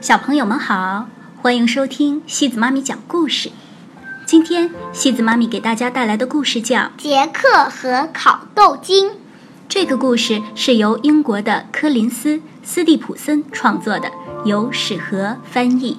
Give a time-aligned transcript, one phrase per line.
[0.00, 1.08] 小朋友们好，
[1.42, 3.50] 欢迎收听西子妈咪讲故事。
[4.24, 9.08] 今天西子妈咪给大家带来的故事叫《杰克和烤豆精》。
[9.68, 14.08] 这个故事是由英国的科林斯·斯蒂普森创作的，
[14.44, 15.98] 由史和翻译。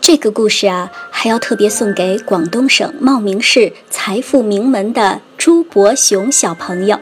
[0.00, 7.00] 这个故事啊，还要特别送给广东省茂名市财富名门的朱伯雄小朋友，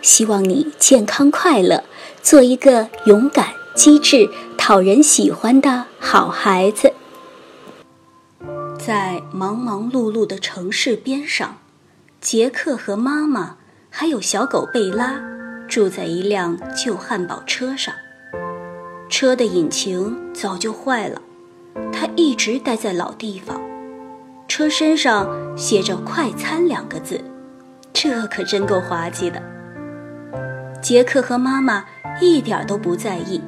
[0.00, 1.84] 希望你健康快乐，
[2.22, 4.28] 做一个勇敢、机智、
[4.62, 6.92] 讨人喜欢的好孩子。
[8.78, 11.56] 在忙忙碌碌的城市边上，
[12.20, 13.56] 杰克和妈妈
[13.88, 15.18] 还有小狗贝拉
[15.66, 17.94] 住在一辆旧汉堡车上，
[19.08, 21.22] 车的引擎早就坏了。
[21.90, 23.58] 他一直待在老地方，
[24.46, 27.18] 车身上写着“快餐”两个字，
[27.94, 29.42] 这可真够滑稽的。
[30.82, 31.86] 杰克和妈妈
[32.20, 33.40] 一点都不在意，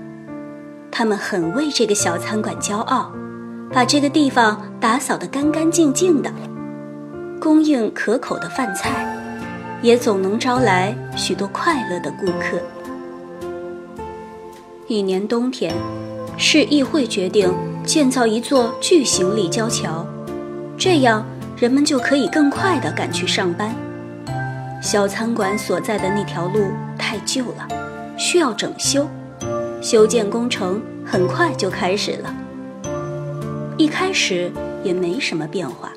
[0.93, 3.11] 他们很为这个小餐馆骄傲，
[3.73, 6.31] 把这个地方打扫得干干净净的，
[7.41, 9.05] 供应可口的饭菜，
[9.81, 12.61] 也总能招来许多快乐的顾客。
[14.87, 15.75] 一年冬天，
[16.37, 17.53] 市议会决定。
[17.85, 20.07] 建造一座巨型立交桥，
[20.79, 23.75] 这样人们就可以更快地赶去上班。
[24.81, 27.67] 小餐馆所在的那条路太旧了，
[28.17, 29.09] 需要整修。
[29.83, 32.33] 修建工程很快就开始了。
[33.77, 34.53] 一开始
[34.85, 35.93] 也没什么变化，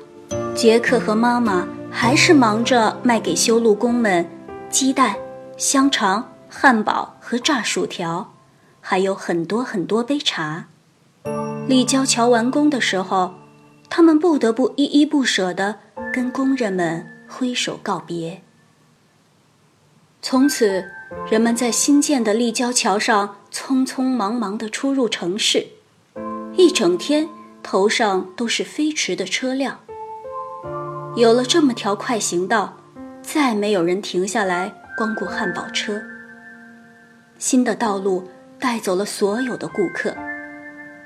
[0.56, 4.28] 杰克和妈妈还是忙着卖给修路工们
[4.68, 5.14] 鸡蛋、
[5.56, 8.32] 香肠、汉堡和炸薯条，
[8.80, 10.66] 还有很多很多杯茶。
[11.68, 13.34] 立交桥完工的时候，
[13.88, 15.76] 他们不得不依依不舍地
[16.12, 18.42] 跟工人们挥手告别。
[20.22, 20.84] 从此，
[21.30, 25.68] 人们在新建的立交桥上匆匆忙忙地出入城市，
[26.58, 27.26] 一整天
[27.62, 29.80] 头上都是飞驰的车辆。
[31.16, 32.76] 有了这么条快行道，
[33.22, 36.02] 再没有人停下来光顾汉堡车。
[37.38, 38.28] 新的道路
[38.60, 40.14] 带走了所有的顾客。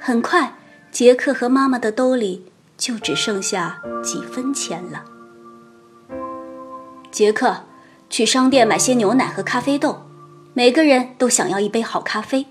[0.00, 0.54] 很快，
[0.90, 2.46] 杰克和妈妈的兜里
[2.76, 5.04] 就只剩下几分钱了。
[7.12, 7.58] 杰克，
[8.10, 10.09] 去商店买些牛奶和咖啡豆，
[10.52, 12.46] 每个人都想要一杯好咖啡。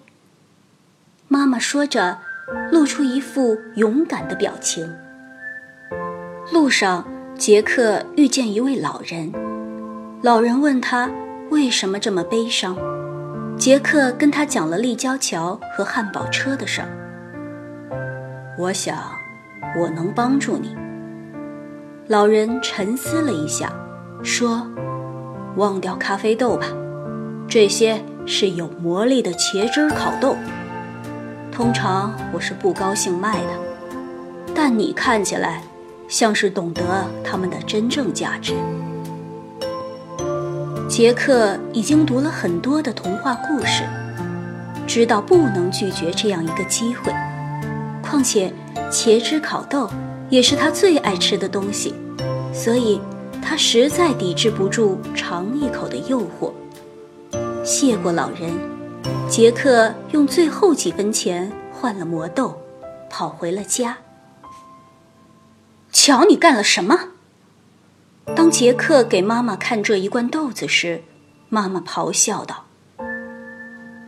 [1.28, 2.20] 妈妈说着，
[2.72, 4.96] 露出一副勇敢的表情。
[6.52, 7.06] 路上，
[7.38, 9.34] 杰克遇见一位老人，
[10.22, 11.12] 老人问他
[11.50, 12.78] 为什么这么悲伤。
[13.58, 16.88] 杰克跟他讲了立交桥和汉堡车的事儿。
[18.58, 18.98] 我想，
[19.78, 20.74] 我能帮助你。
[22.08, 23.72] 老人沉思了一下，
[24.24, 24.66] 说
[25.58, 26.66] ：“忘掉咖啡豆吧，
[27.50, 30.36] 这些是有魔力的茄汁烤豆。
[31.52, 33.50] 通常我是不高兴卖的，
[34.54, 35.64] 但你看起来
[36.08, 38.54] 像是懂得它们的真正价值。”
[40.88, 43.84] 杰克已经读了很多的童话故事，
[44.86, 47.12] 知道不能拒绝这样一个机会。
[48.02, 48.54] 况且，
[48.92, 49.90] 茄汁烤豆
[50.30, 51.96] 也是他最爱吃的东西，
[52.54, 53.02] 所以
[53.42, 56.52] 他实在抵制不住尝一口的诱惑。
[57.72, 58.52] 谢过老人，
[59.30, 62.60] 杰克用最后几分钱换了魔豆，
[63.12, 63.96] 跑回了家。
[65.92, 67.00] 瞧，你干了什么？
[68.36, 71.04] 当杰克给妈妈看这一罐豆子时，
[71.48, 72.66] 妈妈咆哮道：“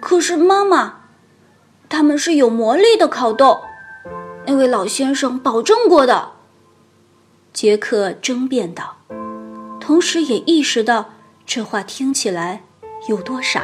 [0.01, 1.01] 可是，妈妈，
[1.87, 3.61] 他们是有魔力的烤豆。”
[4.47, 6.31] 那位老先生保证过的，
[7.53, 8.97] 杰克争辩道，
[9.79, 11.11] 同时也意识到
[11.45, 12.63] 这话听起来
[13.07, 13.61] 有多傻。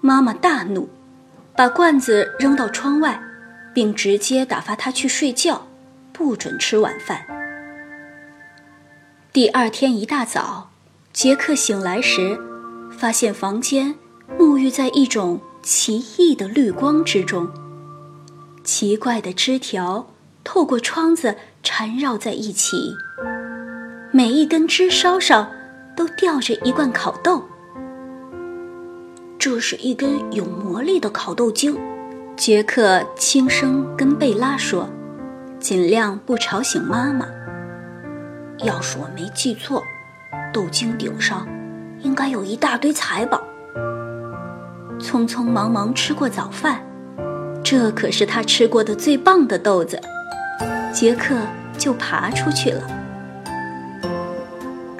[0.00, 0.88] 妈妈大怒，
[1.54, 3.20] 把罐子扔到窗外，
[3.74, 5.66] 并直接打发他去睡觉，
[6.12, 7.20] 不准吃晚饭。
[9.32, 10.70] 第二天一大早，
[11.12, 12.38] 杰克醒来时，
[12.90, 13.94] 发现房间
[14.38, 17.48] 沐浴在一种奇异的绿光之中。
[18.64, 20.10] 奇怪的枝条
[20.42, 22.94] 透过窗子缠绕在一起，
[24.10, 25.50] 每一根枝梢上
[26.00, 27.44] 都吊着一罐烤豆。
[29.38, 31.78] 这是一根有魔力的烤豆精，
[32.38, 34.88] 杰克轻声跟贝拉说，
[35.58, 37.26] 尽量不吵醒妈妈。
[38.64, 39.82] 要是我没记错，
[40.54, 41.46] 豆精顶上
[41.98, 43.42] 应该有一大堆财宝。
[44.98, 46.80] 匆匆忙忙吃过早饭。
[47.62, 50.00] 这可是他吃过的最棒的豆子，
[50.94, 51.36] 杰克
[51.76, 52.99] 就爬出去了。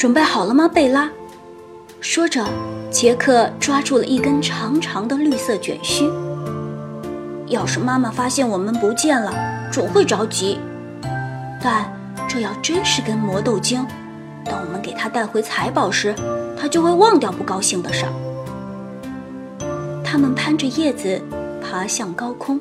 [0.01, 1.11] 准备好了吗，贝拉？
[2.01, 2.43] 说着，
[2.91, 6.11] 杰克抓住了一根长长的绿色卷须。
[7.49, 9.31] 要是妈妈发现我们不见了，
[9.71, 10.59] 准会着急。
[11.63, 11.93] 但
[12.27, 13.87] 这要真是根魔豆精，
[14.43, 16.15] 等我们给他带回财宝时，
[16.59, 18.13] 他就会忘掉不高兴的事儿。
[20.03, 21.21] 他们攀着叶子
[21.61, 22.59] 爬向高空，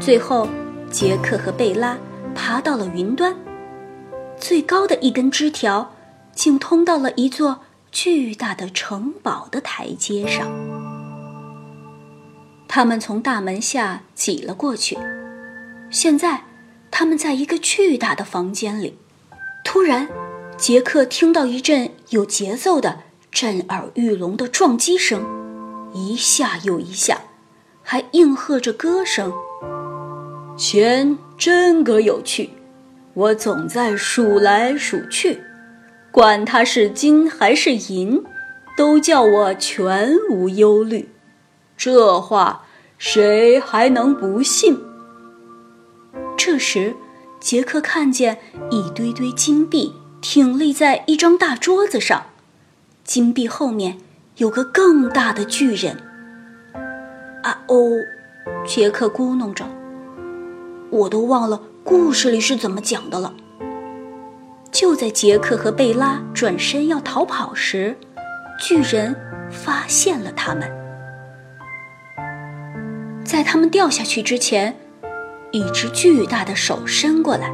[0.00, 0.48] 最后
[0.90, 1.96] 杰克和贝拉
[2.34, 3.32] 爬到了云端，
[4.36, 5.88] 最高的一根枝条
[6.36, 10.46] 竟通到了一座巨大的城堡的台阶上。
[12.68, 14.98] 他们从大门下挤了过去，
[15.90, 16.44] 现在
[16.90, 18.98] 他们在一个巨大的房间里。
[19.64, 20.08] 突然，
[20.58, 23.00] 杰克听到一阵有节奏的、
[23.30, 25.24] 震耳欲聋的撞击声。
[25.94, 27.18] 一下又一下，
[27.82, 29.32] 还应和着歌声。
[30.58, 32.50] 钱真个有趣，
[33.14, 35.40] 我总在数来数去，
[36.10, 38.24] 管它是金还是银，
[38.76, 41.08] 都叫我全无忧虑。
[41.76, 42.64] 这话
[42.98, 44.78] 谁还能不信？
[46.36, 46.94] 这时，
[47.38, 48.38] 杰克看见
[48.70, 52.26] 一堆堆金币挺立在一张大桌子上，
[53.04, 53.98] 金币后面。
[54.38, 55.96] 有个更大的巨人。
[57.42, 57.88] 啊哦，
[58.66, 59.64] 杰克咕哝着，
[60.90, 63.32] 我都忘了故事里是怎么讲的了。
[64.78, 67.96] 就在杰克和贝拉转身要逃跑时，
[68.60, 69.16] 巨人
[69.50, 70.70] 发现了他们。
[73.24, 74.76] 在他们掉下去之前，
[75.50, 77.50] 一只巨大的手伸过来，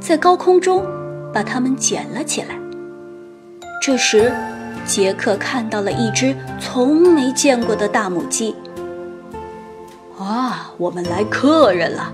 [0.00, 0.84] 在高空中
[1.32, 2.58] 把他们捡了起来。
[3.80, 4.32] 这时。
[4.86, 8.56] 杰克看到了一只从没见过的大母鸡。
[10.18, 12.12] 啊，我们来客人了！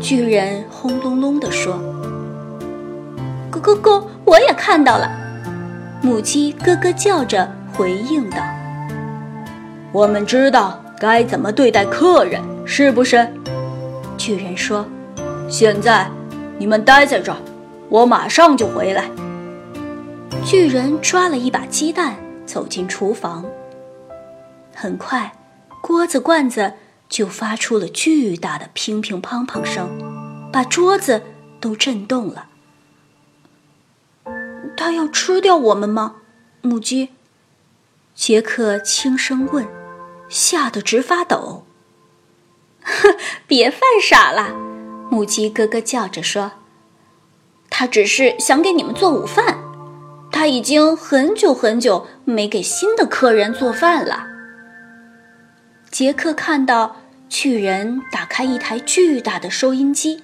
[0.00, 1.80] 巨人轰隆隆地说
[3.60, 5.10] ：“咕咕，我也看到了。”
[6.00, 8.36] 母鸡咯咯叫着回应道
[9.92, 13.28] ：“我们知道该怎么对待客人，是不是？”
[14.16, 14.86] 巨人说
[15.48, 16.08] ：“现在
[16.58, 17.38] 你们待在这儿，
[17.88, 19.04] 我马上就回来。”
[20.44, 22.14] 巨人抓了一把鸡蛋，
[22.46, 23.44] 走进厨房。
[24.74, 25.32] 很快，
[25.80, 26.74] 锅子罐子
[27.08, 29.88] 就发出了巨大的乒乒乓乓声，
[30.52, 31.22] 把桌子
[31.60, 32.46] 都震动了。
[34.78, 36.14] 他要吃掉我们吗？
[36.62, 37.08] 母鸡。
[38.14, 39.66] 杰克轻声问，
[40.28, 41.66] 吓得直发抖。
[42.84, 43.16] 哼，
[43.48, 44.54] 别犯傻了，
[45.10, 46.52] 母鸡咯咯叫着说
[47.68, 49.58] ：“他只是想给你们做午饭。”
[50.30, 54.28] 他已经很久很久没给新的客人做饭了。
[55.90, 60.22] 杰克看到巨人打开一台巨大的收音机，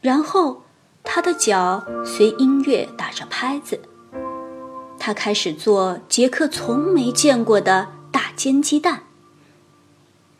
[0.00, 0.64] 然后
[1.06, 3.80] 他的脚随音乐打着拍子。
[4.98, 9.04] 他开始做杰克从没见过的大煎鸡蛋。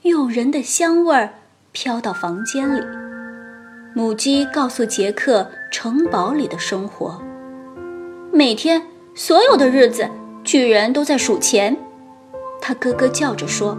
[0.02, 1.34] 诱人的香味儿
[1.72, 2.82] 飘到房间里。
[3.94, 7.22] 母鸡告诉杰克城堡里的生活。
[8.32, 8.82] 每天，
[9.14, 10.10] 所有的日子，
[10.44, 11.76] 巨人都在数钱。
[12.60, 13.78] 他咯咯叫着说：“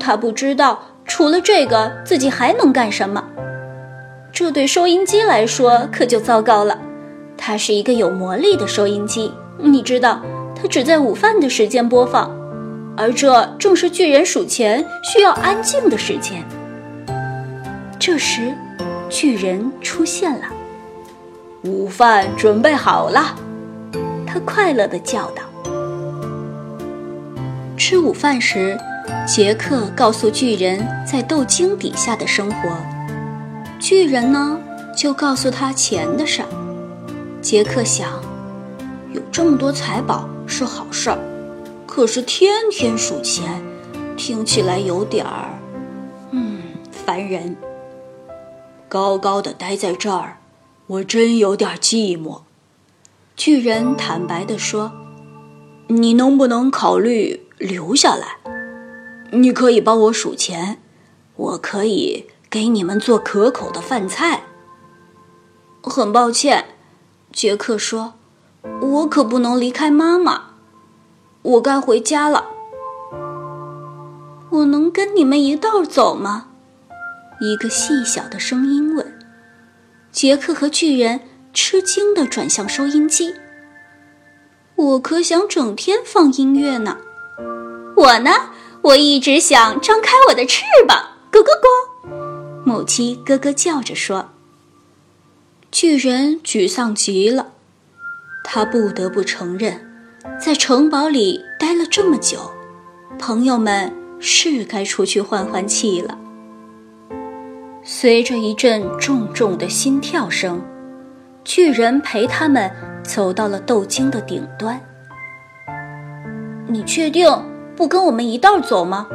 [0.00, 3.22] 他不知道除了这个，自己还能干什么。”
[4.32, 6.78] 这对收音机来说可就糟糕了。
[7.36, 10.20] 它是一个有魔力的收音机，你知道，
[10.54, 12.30] 它只在午饭的时间播放，
[12.96, 16.44] 而这正是巨人数钱需要安静的时间。
[17.98, 18.52] 这时，
[19.08, 20.46] 巨人出现了，
[21.62, 23.36] 午饭准备好了。
[24.26, 25.42] 他快乐地叫道
[27.78, 28.78] ：“吃午饭时，
[29.26, 32.68] 杰克告诉巨人在豆茎底下的生活，
[33.78, 34.60] 巨人呢
[34.96, 36.48] 就告诉他钱的事儿。
[37.40, 38.20] 杰克想，
[39.12, 41.18] 有这么多财宝是好事儿，
[41.86, 43.62] 可是天天数钱，
[44.16, 45.58] 听起来有点儿，
[46.32, 47.56] 嗯，烦人。
[48.88, 50.38] 高高的待在这儿，
[50.88, 52.40] 我真有点寂寞。”
[53.36, 54.90] 巨人坦白地说
[55.86, 58.38] ：“你能不能考虑留下来？
[59.30, 60.78] 你可以帮我数钱，
[61.36, 64.44] 我可以给你们做可口的饭菜。”
[65.82, 66.76] 很抱歉，
[67.32, 68.14] 杰克说
[68.80, 70.50] ：“我可不能离开妈妈，
[71.42, 72.46] 我该回家了。”
[74.50, 76.48] 我能跟你们一道走吗？
[77.40, 79.18] 一个细小的声音问。
[80.10, 81.20] 杰克和巨人。
[81.54, 83.34] 吃惊地转向收音机。
[84.76, 86.98] 我可想整天放音乐呢。
[87.96, 88.30] 我呢，
[88.82, 91.97] 我一直想张开我的翅膀，咕咕咕。
[92.68, 94.28] 母鸡咯咯叫着说。
[95.72, 97.52] 巨人沮丧极了，
[98.44, 99.80] 他不得不承认，
[100.38, 102.50] 在城堡里待了这么久，
[103.18, 106.18] 朋友们是该出去换换气了。
[107.82, 110.60] 随着一阵重重的心跳声，
[111.44, 112.70] 巨人陪他们
[113.02, 114.78] 走到了豆茎的顶端。
[116.66, 117.26] 你确定
[117.74, 119.06] 不跟我们一道走吗？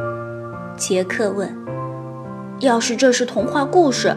[0.75, 1.55] 杰克问。
[2.59, 4.15] 要是这是童话故事，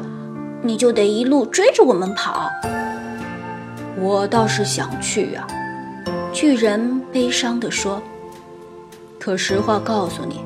[0.63, 2.49] 你就得一路追着我们跑。
[3.99, 5.47] 我倒是想去呀，
[6.33, 8.01] 巨人悲伤地说。
[9.19, 10.41] 可实话告诉你，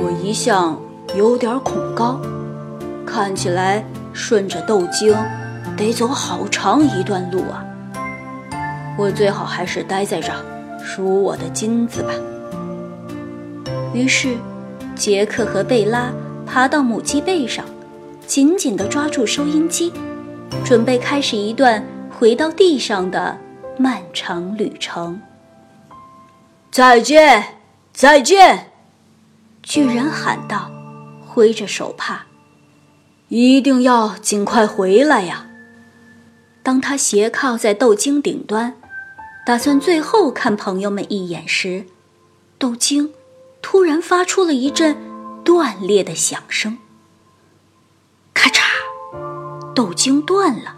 [0.00, 0.80] 我一向
[1.14, 2.18] 有点恐高，
[3.04, 5.14] 看起来顺着豆茎
[5.76, 7.62] 得走好长一段路啊。
[8.96, 10.38] 我最好还是待在这儿，
[10.82, 12.10] 数我的金子吧。
[13.92, 14.36] 于是，
[14.94, 16.10] 杰克和贝拉
[16.52, 17.64] 爬到母鸡背上，
[18.26, 19.92] 紧紧地抓住收音机，
[20.64, 21.86] 准备开始一段
[22.18, 23.38] 回到地上的
[23.78, 25.20] 漫长旅程。
[26.72, 27.44] 再见。
[27.92, 28.70] 再见，
[29.62, 30.70] 巨人喊道，
[31.26, 32.24] 挥着手帕
[33.28, 35.46] ：“一定要尽快回来呀！”
[36.62, 38.74] 当他斜靠在豆茎顶端，
[39.44, 41.84] 打算最后看朋友们一眼时，
[42.58, 43.12] 豆茎
[43.60, 44.96] 突然发出了一阵
[45.50, 46.78] 断裂的响声。
[48.32, 48.62] 咔嚓，
[49.74, 50.76] 豆茎断了！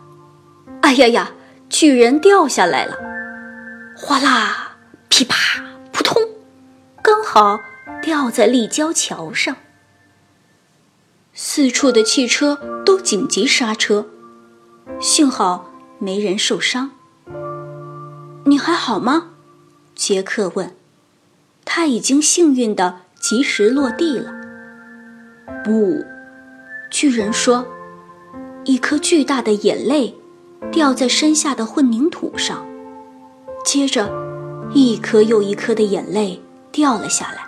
[0.80, 1.32] 哎呀呀，
[1.68, 2.96] 巨人掉下来了！
[3.94, 4.78] 哗啦，
[5.10, 5.62] 噼啪。
[5.92, 6.22] 扑通
[7.02, 7.60] 刚好
[8.00, 9.58] 掉在立交桥上，
[11.34, 14.06] 四处的汽车都紧急刹车，
[14.98, 16.92] 幸好没人受伤。
[18.46, 19.32] 你还好吗？
[19.94, 20.74] 杰克问。
[21.66, 24.40] 他已经幸运的及时落地了。
[25.64, 26.04] 不，
[26.90, 27.66] 巨人说，
[28.64, 30.14] 一颗巨大的眼泪
[30.70, 32.66] 掉在身下的混凝土上，
[33.64, 34.10] 接着
[34.72, 36.40] 一颗又一颗的眼泪。
[36.74, 37.44] 掉了下来。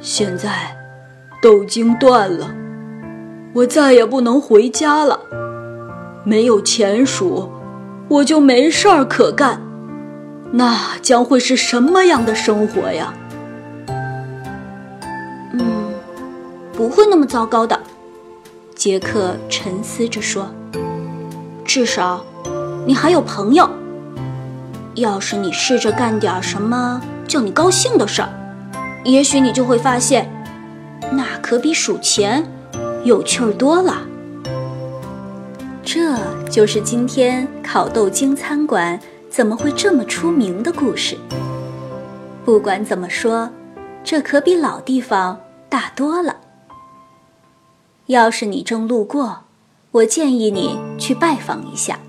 [0.00, 0.76] 现在，
[1.40, 2.52] 豆茎断了，
[3.54, 5.20] 我再也不能回家了。
[6.24, 7.48] 没有钱数，
[8.08, 9.62] 我就没事儿可干。
[10.50, 13.14] 那将会是什么样的生活呀？
[16.80, 17.78] 不会那么糟糕的。
[18.74, 20.48] 杰克沉思着说
[21.62, 22.24] ：“至少，
[22.86, 23.68] 你还有朋友。
[24.94, 28.30] 要是你试着干点什么……”叫你高兴的事儿，
[29.04, 30.32] 也许你就会发现，
[31.12, 32.50] 那可比数钱
[33.04, 33.98] 有趣儿多了。
[35.84, 36.16] 这
[36.50, 41.18] 就是今天烤豆精餐馆怎么会这么出名的故事。
[42.42, 43.50] 不管怎么说，
[44.02, 46.34] 这可比老地方大多了。
[48.10, 49.44] 要是你正路过，
[49.92, 52.00] 我建议你去拜访一下。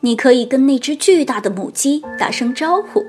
[0.00, 3.04] 你可以跟那只巨大的母鸡打声招呼。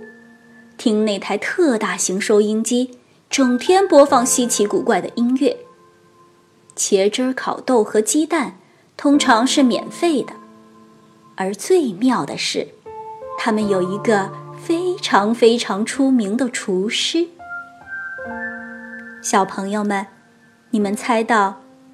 [0.77, 2.97] 听那台特大型收音机，
[3.29, 5.55] 整天播放稀奇古怪的音乐。
[6.75, 8.57] 茄汁烤豆和鸡蛋
[8.97, 10.33] 通常是免费的，
[11.35, 12.67] 而最妙的是，
[13.37, 14.29] 他们有一个
[14.61, 17.27] 非常非常出名的厨师。
[19.21, 20.07] 小朋友们，
[20.71, 21.58] 你们猜到